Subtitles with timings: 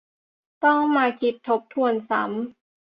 [0.65, 2.33] ต้องมาคิดทบทวนซ้ำ